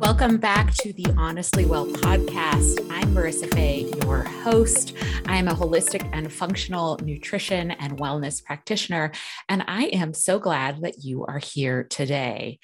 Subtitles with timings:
[0.00, 2.88] Welcome back to the Honestly Well podcast.
[2.90, 4.94] I'm Marisa Faye, your host.
[5.26, 9.12] I am a holistic and functional nutrition and wellness practitioner,
[9.50, 12.60] and I am so glad that you are here today.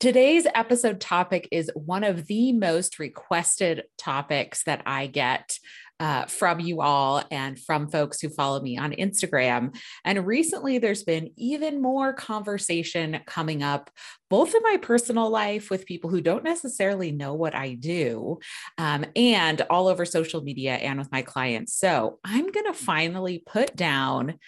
[0.00, 5.58] Today's episode topic is one of the most requested topics that I get
[6.00, 9.76] uh, from you all and from folks who follow me on Instagram.
[10.04, 13.90] And recently, there's been even more conversation coming up,
[14.30, 18.38] both in my personal life with people who don't necessarily know what I do,
[18.76, 21.74] um, and all over social media and with my clients.
[21.74, 24.38] So I'm going to finally put down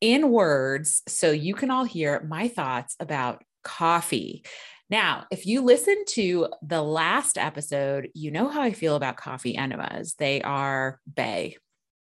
[0.00, 4.44] in words so you can all hear my thoughts about coffee.
[4.90, 9.56] Now, if you listen to the last episode, you know how I feel about coffee
[9.56, 10.14] enemas.
[10.18, 11.56] They are bay.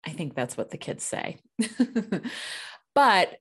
[0.05, 1.40] I think that's what the kids say.
[2.95, 3.36] but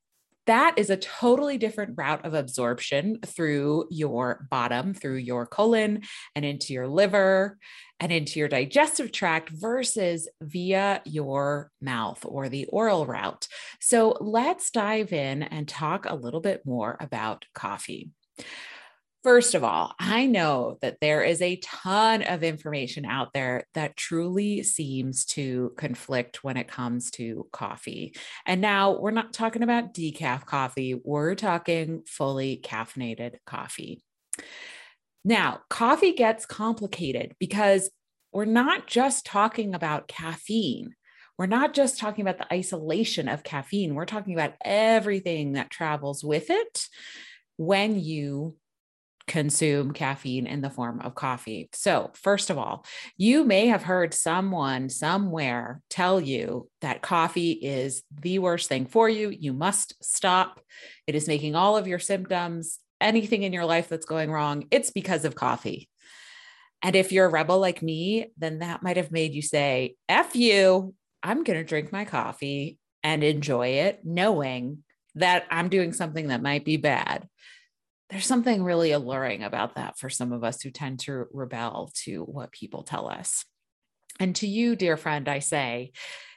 [0.46, 6.02] that is a totally different route of absorption through your bottom, through your colon,
[6.34, 7.58] and into your liver
[8.00, 13.46] and into your digestive tract versus via your mouth or the oral route.
[13.80, 18.10] So let's dive in and talk a little bit more about coffee.
[19.22, 23.96] First of all, I know that there is a ton of information out there that
[23.96, 28.16] truly seems to conflict when it comes to coffee.
[28.46, 34.02] And now we're not talking about decaf coffee, we're talking fully caffeinated coffee.
[35.24, 37.90] Now, coffee gets complicated because
[38.32, 40.96] we're not just talking about caffeine.
[41.38, 43.94] We're not just talking about the isolation of caffeine.
[43.94, 46.86] We're talking about everything that travels with it
[47.56, 48.56] when you
[49.26, 51.68] consume caffeine in the form of coffee.
[51.72, 52.84] So, first of all,
[53.16, 59.08] you may have heard someone somewhere tell you that coffee is the worst thing for
[59.08, 59.30] you.
[59.30, 60.60] You must stop.
[61.06, 64.90] It is making all of your symptoms, anything in your life that's going wrong, it's
[64.90, 65.88] because of coffee.
[66.82, 70.34] And if you're a rebel like me, then that might have made you say, F
[70.34, 74.82] you, I'm going to drink my coffee and enjoy it, knowing
[75.14, 77.28] that I'm doing something that might be bad
[78.12, 82.22] there's something really alluring about that for some of us who tend to rebel to
[82.24, 83.46] what people tell us.
[84.20, 85.92] And to you, dear friend, I say,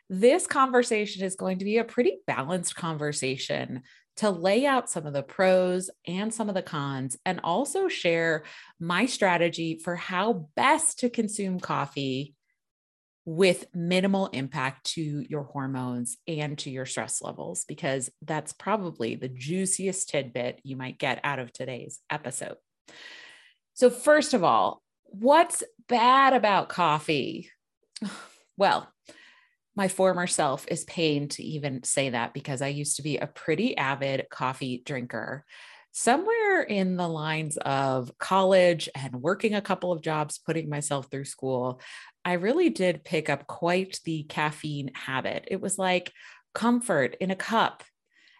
[0.09, 3.81] this conversation is going to be a pretty balanced conversation
[4.17, 8.43] to lay out some of the pros and some of the cons, and also share
[8.79, 12.34] my strategy for how best to consume coffee
[13.25, 19.27] with minimal impact to your hormones and to your stress levels, because that's probably the
[19.27, 22.57] juiciest tidbit you might get out of today's episode.
[23.73, 27.49] So, first of all, what's bad about coffee?
[28.57, 28.89] Well,
[29.75, 33.27] my former self is pained to even say that because I used to be a
[33.27, 35.43] pretty avid coffee drinker.
[35.97, 41.23] Somewhere in the lines of college and working a couple of jobs, putting myself through
[41.23, 41.79] school,
[42.25, 45.47] I really did pick up quite the caffeine habit.
[45.47, 46.11] It was like
[46.53, 47.81] comfort in a cup.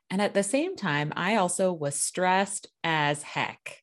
[0.10, 3.82] And at the same time, I also was stressed as heck,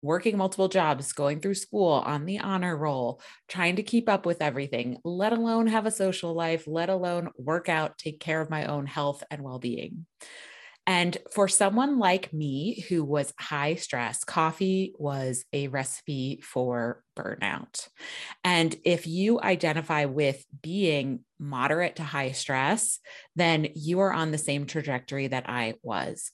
[0.00, 4.40] working multiple jobs, going through school on the honor roll, trying to keep up with
[4.40, 8.64] everything, let alone have a social life, let alone work out, take care of my
[8.64, 10.06] own health and well being.
[10.86, 17.88] And for someone like me who was high stress, coffee was a recipe for burnout.
[18.42, 23.00] And if you identify with being moderate to high stress,
[23.34, 26.30] then you are on the same trajectory that I was.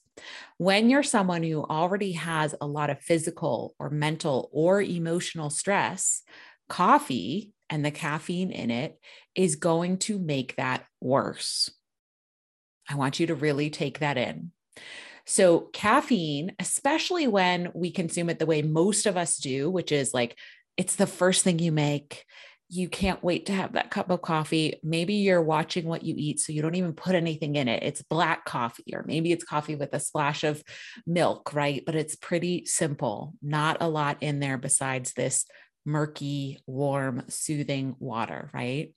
[0.57, 6.23] When you're someone who already has a lot of physical or mental or emotional stress,
[6.67, 8.99] coffee and the caffeine in it
[9.33, 11.69] is going to make that worse.
[12.91, 14.51] I want you to really take that in.
[15.25, 20.13] So, caffeine, especially when we consume it the way most of us do, which is
[20.13, 20.37] like
[20.77, 22.25] it's the first thing you make.
[22.73, 24.79] You can't wait to have that cup of coffee.
[24.81, 27.83] Maybe you're watching what you eat, so you don't even put anything in it.
[27.83, 30.63] It's black coffee, or maybe it's coffee with a splash of
[31.05, 31.83] milk, right?
[31.85, 35.45] But it's pretty simple, not a lot in there besides this
[35.85, 38.93] murky, warm, soothing water, right?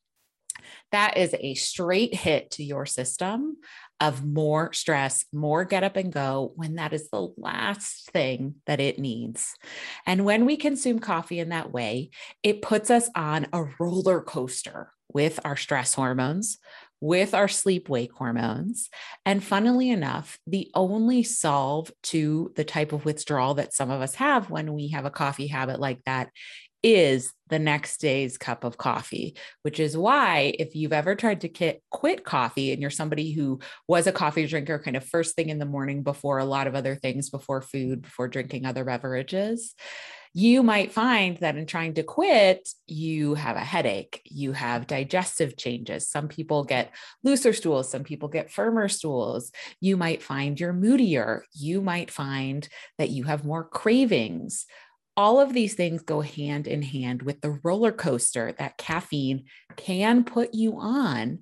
[0.93, 3.57] That is a straight hit to your system
[4.01, 8.81] of more stress, more get up and go when that is the last thing that
[8.81, 9.55] it needs.
[10.07, 12.11] And when we consume coffee in that way,
[12.43, 16.59] it puts us on a roller coaster with our stress hormones,
[17.01, 18.89] with our sleep wake hormones.
[19.25, 24.17] And funnily enough, the only solve to the type of withdrawal that some of us
[24.17, 26.31] have when we have a coffee habit like that
[26.85, 31.79] is the next day's cup of coffee, which is why if you've ever tried to
[31.91, 33.59] quit, coffee and you're somebody who
[33.89, 36.75] was a coffee drinker kind of first thing in the morning before a lot of
[36.75, 39.75] other things, before food, before drinking other beverages,
[40.37, 45.57] You might find that in trying to quit, you have a headache, you have digestive
[45.57, 46.09] changes.
[46.09, 46.91] Some people get
[47.23, 49.53] looser stools, some people get firmer stools.
[49.81, 51.45] You might find you're moodier.
[51.53, 54.67] You might find that you have more cravings.
[55.17, 59.45] All of these things go hand in hand with the roller coaster that caffeine
[59.77, 61.41] can put you on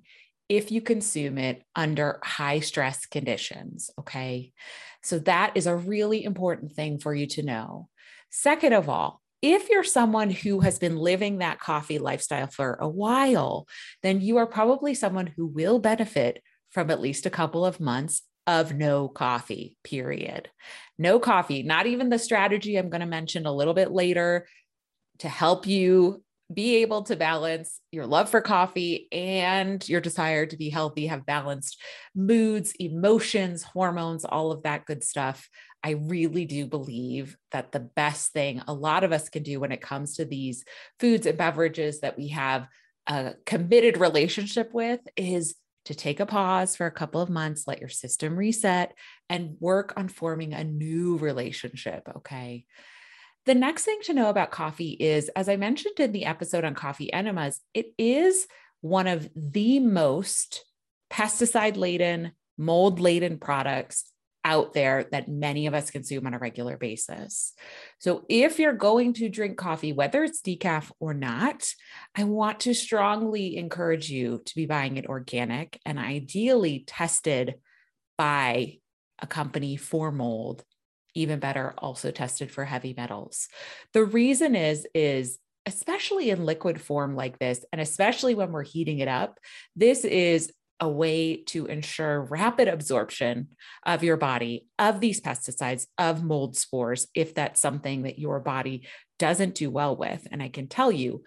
[0.49, 3.89] if you consume it under high stress conditions.
[3.99, 4.53] Okay.
[5.01, 7.89] So that is a really important thing for you to know.
[8.29, 12.87] Second of all, if you're someone who has been living that coffee lifestyle for a
[12.87, 13.67] while,
[14.01, 18.21] then you are probably someone who will benefit from at least a couple of months
[18.47, 20.49] of no coffee, period.
[20.97, 24.47] No coffee, not even the strategy I'm going to mention a little bit later
[25.19, 26.23] to help you
[26.53, 31.25] be able to balance your love for coffee and your desire to be healthy, have
[31.25, 31.81] balanced
[32.13, 35.49] moods, emotions, hormones, all of that good stuff.
[35.83, 39.71] I really do believe that the best thing a lot of us can do when
[39.71, 40.63] it comes to these
[40.99, 42.67] foods and beverages that we have
[43.07, 47.79] a committed relationship with is to take a pause for a couple of months, let
[47.79, 48.95] your system reset,
[49.29, 52.07] and work on forming a new relationship.
[52.17, 52.65] Okay.
[53.45, 56.75] The next thing to know about coffee is, as I mentioned in the episode on
[56.75, 58.47] coffee enemas, it is
[58.79, 60.63] one of the most
[61.11, 64.05] pesticide laden, mold laden products
[64.45, 67.53] out there that many of us consume on a regular basis.
[67.99, 71.67] So, if you're going to drink coffee, whether it's decaf or not,
[72.15, 77.55] I want to strongly encourage you to be buying it organic and ideally tested
[78.17, 78.77] by
[79.19, 80.63] a company for mold
[81.15, 83.47] even better also tested for heavy metals
[83.93, 88.99] the reason is is especially in liquid form like this and especially when we're heating
[88.99, 89.39] it up
[89.75, 90.51] this is
[90.83, 93.47] a way to ensure rapid absorption
[93.85, 98.85] of your body of these pesticides of mold spores if that's something that your body
[99.17, 101.23] doesn't do well with and i can tell you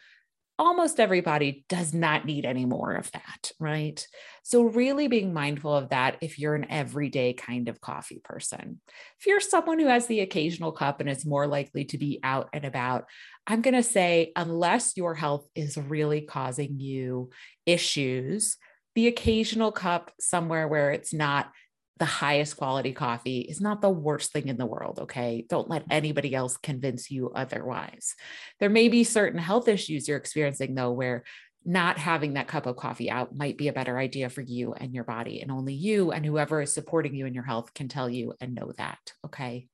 [0.58, 4.06] almost everybody does not need any more of that, right?
[4.42, 8.80] So, really being mindful of that if you're an everyday kind of coffee person.
[9.20, 12.48] If you're someone who has the occasional cup and is more likely to be out
[12.52, 13.04] and about,
[13.46, 17.30] I'm going to say, unless your health is really causing you
[17.66, 18.56] issues,
[18.96, 21.52] the occasional cup somewhere where it's not
[21.98, 24.98] the highest quality coffee is not the worst thing in the world.
[25.02, 25.44] Okay.
[25.48, 28.14] Don't let anybody else convince you otherwise.
[28.58, 31.24] There may be certain health issues you're experiencing, though, where
[31.64, 34.94] not having that cup of coffee out might be a better idea for you and
[34.94, 35.42] your body.
[35.42, 38.54] And only you and whoever is supporting you in your health can tell you and
[38.54, 38.98] know that.
[39.26, 39.68] Okay.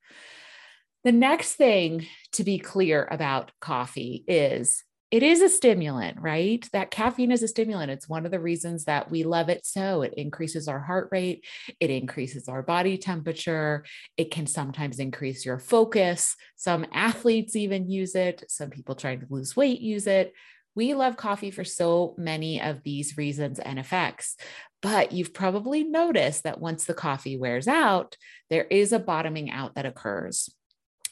[1.04, 6.66] The next thing to be clear about coffee is it is a stimulant, right?
[6.72, 7.90] That caffeine is a stimulant.
[7.90, 10.00] It's one of the reasons that we love it so.
[10.00, 11.44] It increases our heart rate,
[11.78, 13.84] it increases our body temperature,
[14.16, 16.34] it can sometimes increase your focus.
[16.56, 20.32] Some athletes even use it, some people trying to lose weight use it.
[20.74, 24.36] We love coffee for so many of these reasons and effects.
[24.80, 28.16] But you've probably noticed that once the coffee wears out,
[28.48, 30.48] there is a bottoming out that occurs.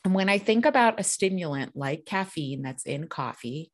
[0.05, 3.70] And when I think about a stimulant like caffeine that's in coffee,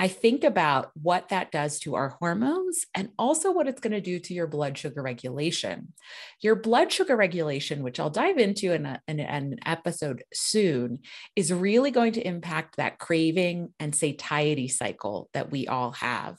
[0.00, 4.00] I think about what that does to our hormones and also what it's going to
[4.00, 5.92] do to your blood sugar regulation.
[6.40, 11.00] Your blood sugar regulation, which I'll dive into in, a, in, an episode soon,
[11.36, 16.38] is really going to impact that craving and satiety cycle that we all have.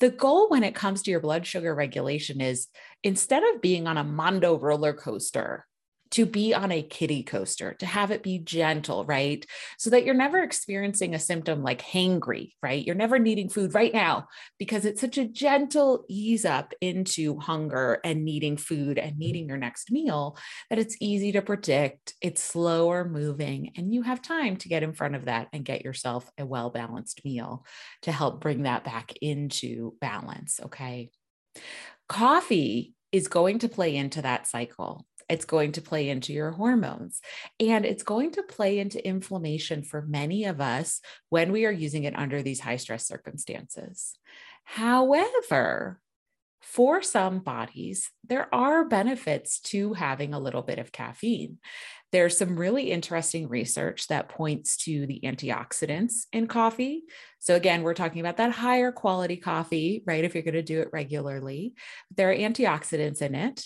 [0.00, 2.68] The goal when it comes to your blood sugar regulation is
[3.02, 5.66] instead of being on a Mondo roller coaster,
[6.12, 9.46] to be on a kiddie coaster, to have it be gentle, right?
[9.78, 12.84] So that you're never experiencing a symptom like hangry, right?
[12.84, 18.00] You're never needing food right now because it's such a gentle ease up into hunger
[18.04, 19.18] and needing food and mm-hmm.
[19.18, 20.36] needing your next meal
[20.68, 22.14] that it's easy to predict.
[22.20, 25.84] It's slower moving, and you have time to get in front of that and get
[25.84, 27.64] yourself a well balanced meal
[28.02, 30.60] to help bring that back into balance.
[30.64, 31.10] Okay.
[32.08, 37.20] Coffee is going to play into that cycle it's going to play into your hormones
[37.58, 42.04] and it's going to play into inflammation for many of us when we are using
[42.04, 44.18] it under these high stress circumstances.
[44.64, 46.00] However,
[46.60, 51.58] for some bodies, there are benefits to having a little bit of caffeine.
[52.12, 57.04] There's some really interesting research that points to the antioxidants in coffee.
[57.38, 60.24] So, again, we're talking about that higher quality coffee, right?
[60.24, 61.74] If you're going to do it regularly,
[62.14, 63.64] there are antioxidants in it.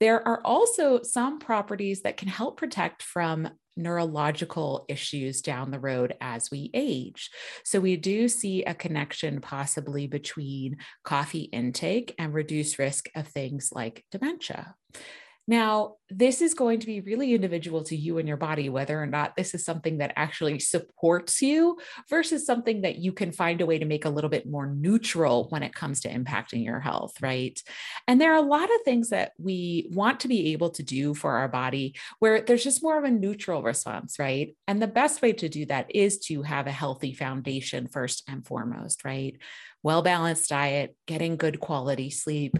[0.00, 6.14] There are also some properties that can help protect from neurological issues down the road
[6.20, 7.30] as we age.
[7.64, 13.70] So, we do see a connection possibly between coffee intake and reduced risk of things
[13.72, 14.74] like dementia.
[15.48, 19.06] Now, this is going to be really individual to you and your body, whether or
[19.06, 21.78] not this is something that actually supports you
[22.10, 25.48] versus something that you can find a way to make a little bit more neutral
[25.48, 27.58] when it comes to impacting your health, right?
[28.06, 31.14] And there are a lot of things that we want to be able to do
[31.14, 34.54] for our body where there's just more of a neutral response, right?
[34.66, 38.46] And the best way to do that is to have a healthy foundation first and
[38.46, 39.38] foremost, right?
[39.82, 42.58] Well balanced diet, getting good quality sleep,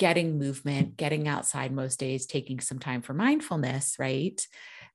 [0.00, 4.40] getting movement, getting outside most days, taking some time for mindfulness, right?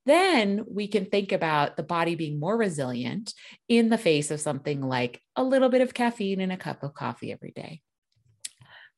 [0.08, 3.36] Then we can think about the body being more resilient
[3.70, 6.96] in the face of something like a little bit of caffeine in a cup of
[6.96, 7.82] coffee every day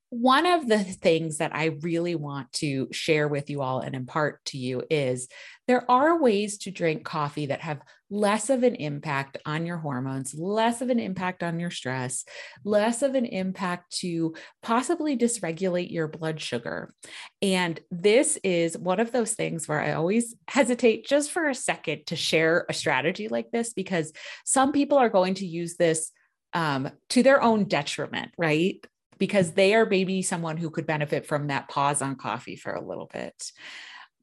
[0.10, 4.44] one of the things that I really want to share with you all and impart
[4.46, 5.28] to you is
[5.68, 10.34] there are ways to drink coffee that have less of an impact on your hormones,
[10.34, 12.24] less of an impact on your stress,
[12.64, 16.94] less of an impact to possibly dysregulate your blood sugar.
[17.42, 22.08] And this is one of those things where I always hesitate just for a second
[22.08, 24.14] to share a strategy like this because
[24.46, 26.12] some people are going to use this
[26.54, 28.86] um, to their own detriment, right?
[29.20, 32.86] because they are maybe someone who could benefit from that pause on coffee for a
[32.86, 33.52] little bit.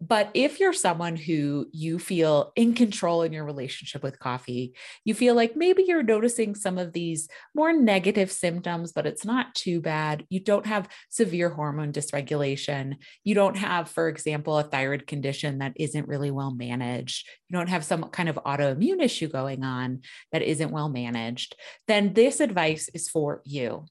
[0.00, 4.74] But if you're someone who you feel in control in your relationship with coffee,
[5.04, 9.54] you feel like maybe you're noticing some of these more negative symptoms, but it's not
[9.54, 10.26] too bad.
[10.28, 12.96] You don't have severe hormone dysregulation.
[13.22, 17.26] You don't have, for example, a thyroid condition that isn't really well managed.
[17.48, 21.56] You don't have some kind of autoimmune issue going on that isn't well managed.
[21.86, 23.86] Then this advice is for you.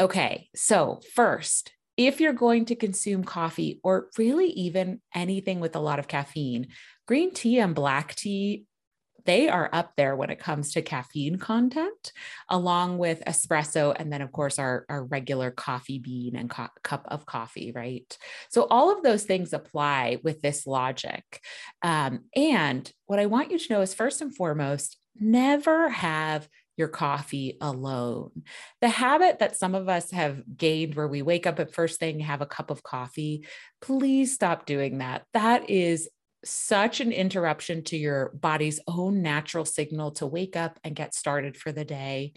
[0.00, 5.80] Okay, so first, if you're going to consume coffee or really even anything with a
[5.80, 6.68] lot of caffeine,
[7.06, 8.66] green tea and black tea,
[9.26, 12.12] they are up there when it comes to caffeine content,
[12.48, 17.04] along with espresso, and then, of course, our, our regular coffee bean and co- cup
[17.08, 18.16] of coffee, right?
[18.50, 21.24] So, all of those things apply with this logic.
[21.82, 26.88] Um, and what I want you to know is first and foremost, never have your
[26.88, 28.42] coffee alone.
[28.80, 32.20] The habit that some of us have gained where we wake up at first thing,
[32.20, 33.46] have a cup of coffee,
[33.80, 35.24] please stop doing that.
[35.32, 36.08] That is
[36.44, 41.56] such an interruption to your body's own natural signal to wake up and get started
[41.56, 42.32] for the day.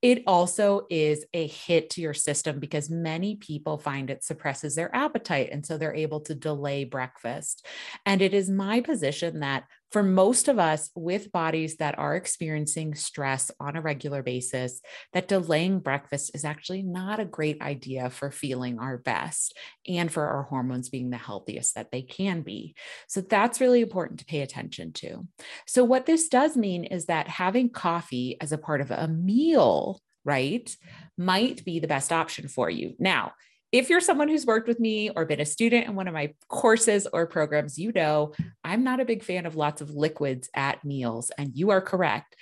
[0.00, 4.94] It also is a hit to your system because many people find it suppresses their
[4.94, 5.50] appetite.
[5.52, 7.64] And so they're able to delay breakfast.
[8.04, 12.94] And it is my position that for most of us with bodies that are experiencing
[12.94, 14.80] stress on a regular basis,
[15.12, 19.56] that delaying breakfast is actually not a great idea for feeling our best
[19.86, 22.74] and for our hormones being the healthiest that they can be.
[23.06, 25.28] So that's really important to pay attention to.
[25.66, 30.00] So, what this does mean is that having coffee as a part of a meal,
[30.24, 30.74] right,
[31.18, 32.94] might be the best option for you.
[32.98, 33.32] Now,
[33.72, 36.34] if you're someone who's worked with me or been a student in one of my
[36.48, 40.84] courses or programs, you know I'm not a big fan of lots of liquids at
[40.84, 42.36] meals, and you are correct.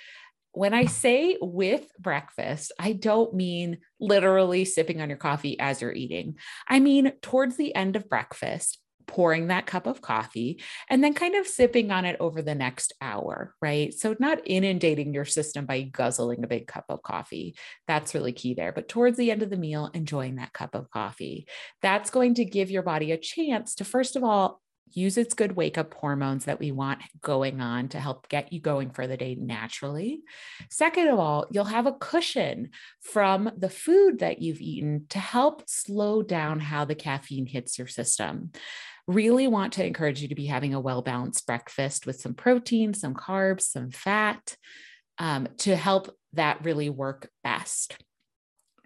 [0.51, 5.93] When I say with breakfast, I don't mean literally sipping on your coffee as you're
[5.93, 6.35] eating.
[6.67, 8.77] I mean towards the end of breakfast,
[9.11, 12.93] pouring that cup of coffee and then kind of sipping on it over the next
[13.01, 13.93] hour, right?
[13.93, 17.55] So, not inundating your system by guzzling a big cup of coffee.
[17.87, 18.71] That's really key there.
[18.71, 21.45] But towards the end of the meal, enjoying that cup of coffee.
[21.81, 24.61] That's going to give your body a chance to, first of all,
[24.93, 28.59] use its good wake up hormones that we want going on to help get you
[28.59, 30.21] going for the day naturally.
[30.69, 32.69] Second of all, you'll have a cushion
[33.01, 37.87] from the food that you've eaten to help slow down how the caffeine hits your
[37.87, 38.51] system
[39.07, 42.93] really want to encourage you to be having a well balanced breakfast with some protein,
[42.93, 44.55] some carbs, some fat
[45.17, 47.97] um, to help that really work best.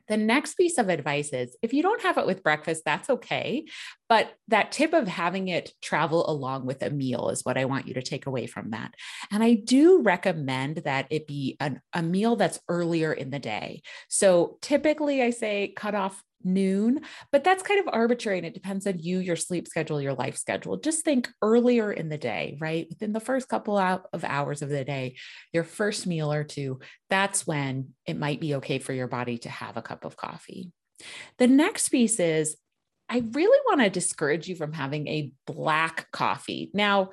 [0.08, 3.66] The next piece of advice is if you don't have it with breakfast, that's okay.
[4.08, 7.88] But that tip of having it travel along with a meal is what I want
[7.88, 8.94] you to take away from that.
[9.32, 13.82] And I do recommend that it be an, a meal that's earlier in the day.
[14.08, 17.02] So typically, I say cut off noon,
[17.32, 20.38] but that's kind of arbitrary and it depends on you, your sleep schedule, your life
[20.38, 20.78] schedule.
[20.78, 22.88] Just think earlier in the day, right?
[22.90, 25.16] Within the first couple of hours of the day,
[25.54, 29.50] your first meal or two, that's when it might be okay for your body to
[29.50, 30.72] have a cup of coffee.
[31.38, 32.58] The next piece is
[33.08, 36.72] I really want to discourage you from having a black coffee.
[36.74, 37.12] Now,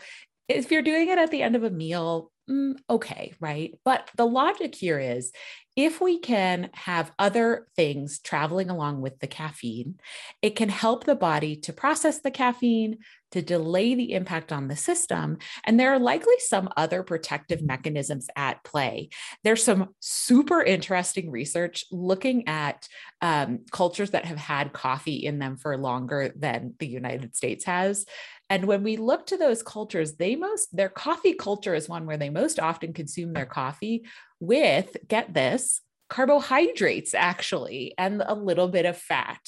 [0.48, 3.78] if you're doing it at the end of a meal, mm, okay, right?
[3.84, 5.32] But the logic here is
[5.74, 9.98] if we can have other things traveling along with the caffeine,
[10.42, 12.98] it can help the body to process the caffeine,
[13.30, 15.38] to delay the impact on the system.
[15.64, 19.08] And there are likely some other protective mechanisms at play.
[19.44, 22.86] There's some super interesting research looking at
[23.22, 28.04] um, cultures that have had coffee in them for longer than the United States has.
[28.52, 32.18] And when we look to those cultures, they most, their coffee culture is one where
[32.18, 34.04] they most often consume their coffee
[34.40, 35.80] with, get this,
[36.10, 39.40] carbohydrates actually and a little bit of fat.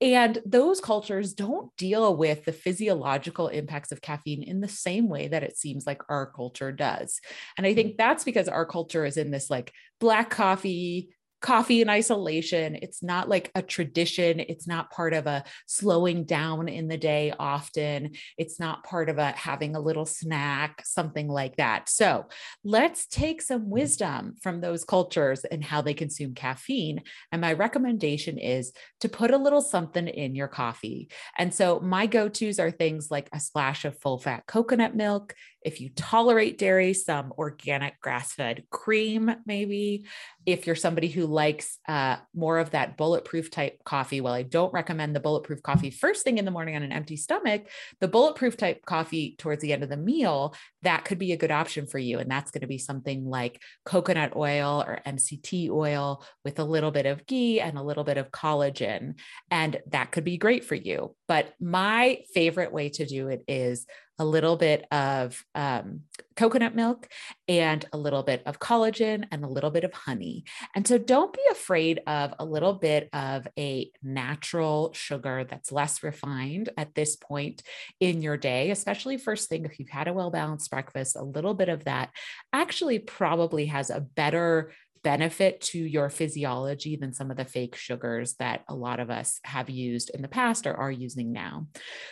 [0.00, 5.28] And those cultures don't deal with the physiological impacts of caffeine in the same way
[5.28, 7.20] that it seems like our culture does.
[7.58, 7.96] And I think mm.
[7.98, 12.76] that's because our culture is in this like black coffee, coffee in isolation.
[12.80, 14.40] It's not like a tradition.
[14.40, 18.12] It's not part of a slowing down in the day often.
[18.38, 21.88] It's not part of a having a little snack, something like that.
[21.88, 22.26] So
[22.64, 27.02] let's take some wisdom from those cultures and how they consume caffeine.
[27.30, 31.08] And my recommendation is to put a little something in your coffee.
[31.36, 35.34] And so my go tos are things like a splash of full fat coconut milk
[35.66, 40.06] if you tolerate dairy, some organic grass fed cream, maybe.
[40.46, 44.72] If you're somebody who likes uh, more of that bulletproof type coffee, well, I don't
[44.72, 47.66] recommend the bulletproof coffee first thing in the morning on an empty stomach.
[48.00, 51.50] The bulletproof type coffee towards the end of the meal, that could be a good
[51.50, 52.20] option for you.
[52.20, 56.92] And that's going to be something like coconut oil or MCT oil with a little
[56.92, 59.18] bit of ghee and a little bit of collagen.
[59.50, 61.16] And that could be great for you.
[61.26, 63.84] But my favorite way to do it is
[64.18, 66.02] a little bit of um,
[66.36, 67.08] coconut milk
[67.48, 70.44] and a little bit of collagen and a little bit of honey.
[70.74, 76.02] And so don't be afraid of a little bit of a natural sugar that's less
[76.02, 77.62] refined at this point
[78.00, 81.54] in your day, especially first thing if you've had a well balanced breakfast, a little
[81.54, 82.10] bit of that
[82.52, 84.72] actually probably has a better
[85.06, 89.38] benefit to your physiology than some of the fake sugars that a lot of us
[89.44, 91.68] have used in the past or are using now.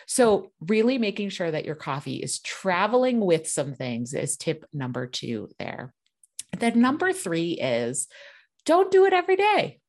[0.06, 5.08] So, really making sure that your coffee is traveling with some things is tip number
[5.08, 5.92] two there.
[6.56, 8.06] Then, number three is
[8.64, 9.80] don't do it every day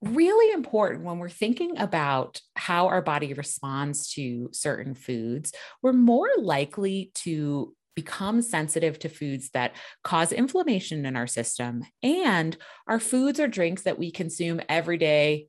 [0.00, 5.52] really important when we're thinking about how our body responds to certain foods.
[5.82, 9.74] We're more likely to become sensitive to foods that
[10.04, 15.48] cause inflammation in our system and our foods or drinks that we consume every day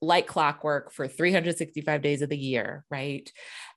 [0.00, 3.28] like clockwork for 365 days of the year, right?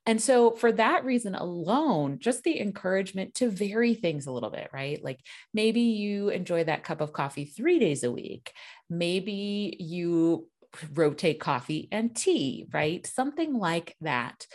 [0.06, 4.70] And so, for that reason alone, just the encouragement to vary things a little bit,
[4.72, 5.02] right?
[5.02, 5.18] Like
[5.52, 8.52] maybe you enjoy that cup of coffee three days a week.
[8.88, 10.48] Maybe you
[10.94, 13.04] rotate coffee and tea, right?
[13.04, 14.46] Something like that.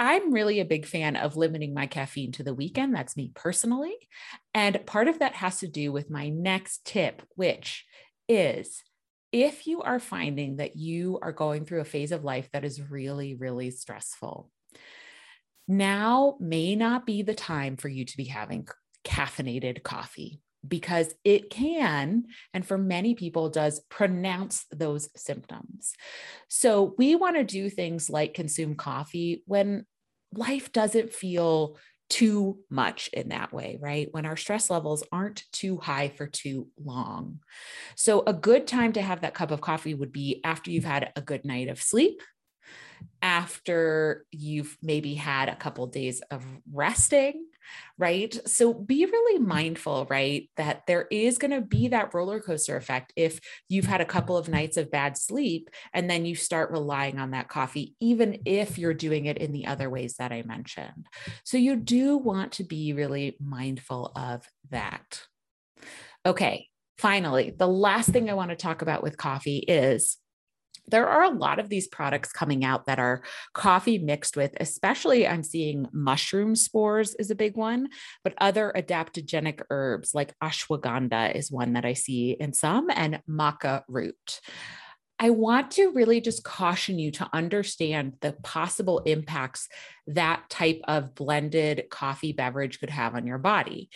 [0.00, 2.94] I'm really a big fan of limiting my caffeine to the weekend.
[2.94, 3.94] That's me personally.
[4.54, 7.84] And part of that has to do with my next tip, which
[8.26, 8.82] is
[9.30, 12.80] if you are finding that you are going through a phase of life that is
[12.90, 14.50] really, really stressful,
[15.68, 18.66] now may not be the time for you to be having
[19.04, 25.94] caffeinated coffee because it can, and for many people, does pronounce those symptoms.
[26.48, 29.86] So we want to do things like consume coffee when
[30.32, 31.76] life doesn't feel
[32.10, 34.08] too much in that way, right?
[34.10, 37.38] When our stress levels aren't too high for too long.
[37.94, 41.12] So, a good time to have that cup of coffee would be after you've had
[41.14, 42.20] a good night of sleep,
[43.22, 47.46] after you've maybe had a couple days of resting,
[47.98, 48.36] right?
[48.46, 50.48] So be really mindful, right?
[50.56, 54.36] That there is going to be that roller coaster effect if you've had a couple
[54.36, 58.78] of nights of bad sleep and then you start relying on that coffee, even if
[58.78, 61.06] you're doing it in the other ways that I mentioned.
[61.44, 65.22] So you do want to be really mindful of that.
[66.24, 66.66] Okay.
[66.98, 70.18] Finally, the last thing I want to talk about with coffee is
[70.90, 73.22] there are a lot of these products coming out that are
[73.54, 77.88] coffee mixed with, especially I'm seeing mushroom spores is a big one,
[78.24, 83.82] but other adaptogenic herbs like ashwagandha is one that I see in some, and maca
[83.88, 84.40] root.
[85.22, 89.68] I want to really just caution you to understand the possible impacts
[90.06, 93.90] that type of blended coffee beverage could have on your body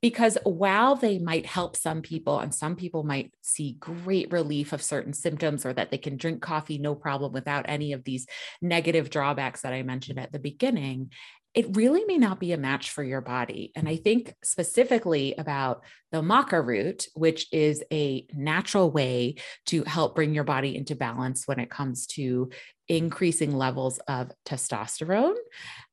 [0.00, 4.82] because while they might help some people and some people might see great relief of
[4.82, 8.26] certain symptoms or that they can drink coffee no problem without any of these
[8.62, 11.10] negative drawbacks that I mentioned at the beginning,
[11.54, 13.72] it really may not be a match for your body.
[13.74, 15.82] And I think specifically about
[16.12, 21.48] the maca root, which is a natural way to help bring your body into balance
[21.48, 22.50] when it comes to
[22.88, 25.36] increasing levels of testosterone.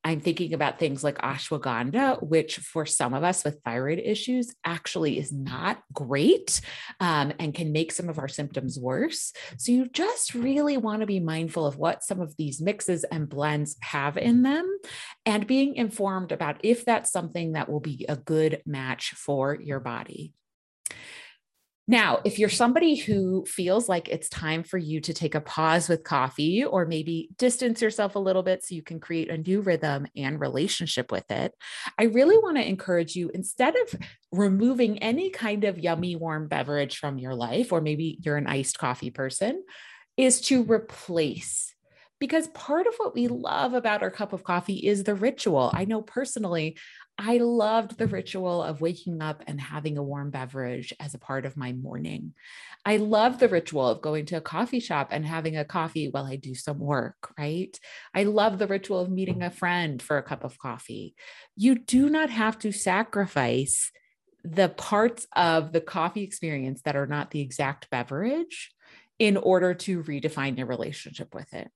[0.03, 5.17] I'm thinking about things like ashwagandha, which for some of us with thyroid issues actually
[5.17, 6.61] is not great
[6.99, 9.33] um, and can make some of our symptoms worse.
[9.57, 13.27] So you just really want to be mindful of what some of these mixes and
[13.27, 14.77] blends have in them
[15.25, 19.79] and being informed about if that's something that will be a good match for your
[19.79, 20.33] body.
[21.87, 25.87] Now, if you're somebody who feels like it's time for you to take a pause
[25.87, 29.61] with coffee or maybe distance yourself a little bit so you can create a new
[29.61, 31.53] rhythm and relationship with it,
[31.99, 33.99] I really want to encourage you instead of
[34.31, 38.79] removing any kind of yummy warm beverage from your life, or maybe you're an iced
[38.79, 39.63] coffee person,
[40.17, 41.75] is to replace
[42.19, 45.69] because part of what we love about our cup of coffee is the ritual.
[45.73, 46.77] I know personally,
[47.17, 51.45] I loved the ritual of waking up and having a warm beverage as a part
[51.45, 52.33] of my morning.
[52.85, 56.25] I love the ritual of going to a coffee shop and having a coffee while
[56.25, 57.77] I do some work, right?
[58.13, 61.15] I love the ritual of meeting a friend for a cup of coffee.
[61.55, 63.91] You do not have to sacrifice
[64.43, 68.71] the parts of the coffee experience that are not the exact beverage
[69.17, 71.71] in order to redefine your relationship with it.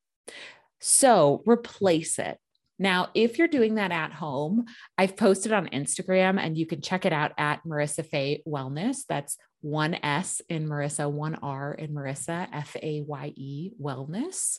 [0.79, 2.37] So replace it.
[2.79, 4.65] Now, if you're doing that at home,
[4.97, 8.99] I've posted on Instagram and you can check it out at Marisa Faye Wellness.
[9.07, 14.57] That's one S in Marisa, one R in Marisa, F A Y E Wellness.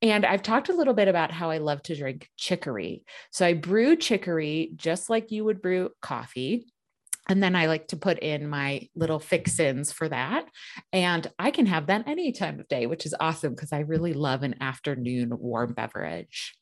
[0.00, 3.04] And I've talked a little bit about how I love to drink chicory.
[3.30, 6.71] So I brew chicory just like you would brew coffee.
[7.28, 10.46] And then I like to put in my little fixins for that.
[10.92, 14.12] And I can have that any time of day, which is awesome because I really
[14.12, 16.54] love an afternoon warm beverage.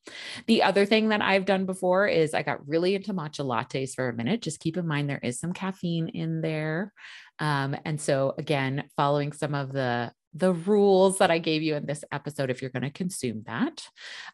[0.46, 4.08] The other thing that I've done before is I got really into matcha lattes for
[4.08, 4.42] a minute.
[4.42, 6.92] Just keep in mind there is some caffeine in there.
[7.38, 11.86] Um, and so, again, following some of the the rules that I gave you in
[11.86, 13.86] this episode if you're going to consume that.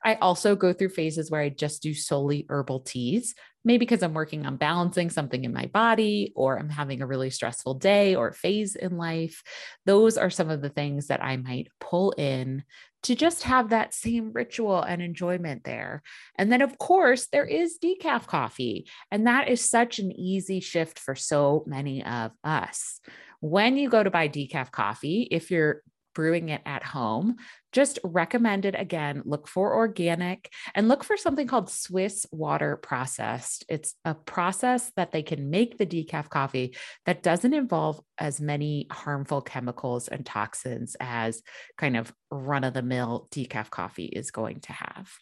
[0.04, 4.14] I also go through phases where I just do solely herbal teas, maybe because I'm
[4.14, 8.32] working on balancing something in my body or I'm having a really stressful day or
[8.32, 9.42] phase in life.
[9.86, 12.64] Those are some of the things that I might pull in
[13.04, 16.02] to just have that same ritual and enjoyment there.
[16.36, 20.98] And then, of course, there is decaf coffee, and that is such an easy shift
[20.98, 23.00] for so many of us.
[23.40, 25.82] When you go to buy decaf coffee, if you're
[26.16, 27.36] brewing it at home,
[27.72, 29.20] just recommend it again.
[29.26, 33.66] Look for organic and look for something called Swiss water processed.
[33.68, 38.86] It's a process that they can make the decaf coffee that doesn't involve as many
[38.90, 41.42] harmful chemicals and toxins as
[41.76, 45.12] kind of run of the mill decaf coffee is going to have.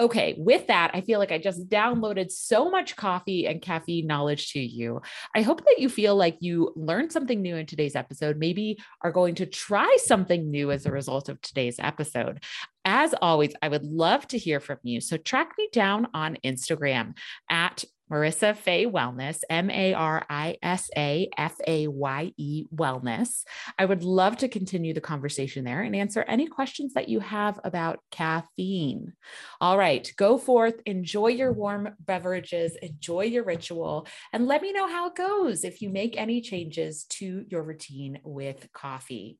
[0.00, 4.50] Okay, with that, I feel like I just downloaded so much coffee and caffeine knowledge
[4.54, 5.02] to you.
[5.34, 9.12] I hope that you feel like you learned something new in today's episode, maybe are
[9.12, 12.42] going to try something new as a result of today's episode.
[12.86, 15.02] As always, I would love to hear from you.
[15.02, 17.14] So track me down on Instagram
[17.50, 23.44] at Marisa Faye Wellness, M A R I S A F A Y E Wellness.
[23.78, 27.60] I would love to continue the conversation there and answer any questions that you have
[27.62, 29.12] about caffeine.
[29.60, 34.88] All right, go forth, enjoy your warm beverages, enjoy your ritual, and let me know
[34.88, 39.38] how it goes if you make any changes to your routine with coffee.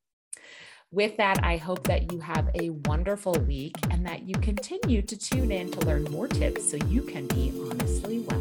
[0.93, 5.17] With that, I hope that you have a wonderful week and that you continue to
[5.17, 8.40] tune in to learn more tips so you can be honestly well.